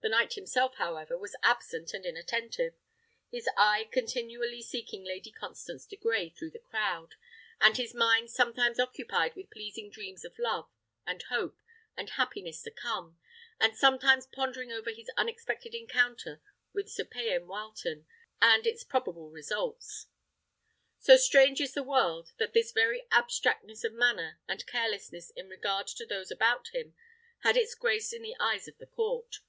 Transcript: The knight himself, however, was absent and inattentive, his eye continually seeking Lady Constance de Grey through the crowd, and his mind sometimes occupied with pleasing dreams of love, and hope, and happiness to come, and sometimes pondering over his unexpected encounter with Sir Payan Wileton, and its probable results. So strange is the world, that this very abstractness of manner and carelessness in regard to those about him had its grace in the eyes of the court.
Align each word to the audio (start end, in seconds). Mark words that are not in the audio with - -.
The 0.00 0.08
knight 0.14 0.34
himself, 0.34 0.76
however, 0.76 1.18
was 1.18 1.36
absent 1.42 1.92
and 1.92 2.06
inattentive, 2.06 2.72
his 3.30 3.46
eye 3.58 3.90
continually 3.92 4.62
seeking 4.62 5.04
Lady 5.04 5.30
Constance 5.30 5.84
de 5.84 5.96
Grey 5.96 6.30
through 6.30 6.52
the 6.52 6.60
crowd, 6.60 7.16
and 7.60 7.76
his 7.76 7.92
mind 7.92 8.30
sometimes 8.30 8.78
occupied 8.80 9.34
with 9.34 9.50
pleasing 9.50 9.90
dreams 9.90 10.24
of 10.24 10.38
love, 10.38 10.70
and 11.04 11.24
hope, 11.24 11.60
and 11.94 12.10
happiness 12.10 12.62
to 12.62 12.70
come, 12.70 13.18
and 13.60 13.76
sometimes 13.76 14.26
pondering 14.26 14.72
over 14.72 14.92
his 14.92 15.10
unexpected 15.18 15.74
encounter 15.74 16.40
with 16.72 16.88
Sir 16.88 17.04
Payan 17.04 17.46
Wileton, 17.46 18.06
and 18.40 18.66
its 18.66 18.84
probable 18.84 19.30
results. 19.30 20.06
So 21.00 21.18
strange 21.18 21.60
is 21.60 21.74
the 21.74 21.82
world, 21.82 22.32
that 22.38 22.54
this 22.54 22.72
very 22.72 23.06
abstractness 23.10 23.84
of 23.84 23.92
manner 23.92 24.38
and 24.48 24.64
carelessness 24.66 25.30
in 25.30 25.50
regard 25.50 25.86
to 25.88 26.06
those 26.06 26.30
about 26.30 26.68
him 26.68 26.94
had 27.40 27.58
its 27.58 27.74
grace 27.74 28.12
in 28.14 28.22
the 28.22 28.36
eyes 28.40 28.68
of 28.68 28.78
the 28.78 28.86
court. 28.86 29.40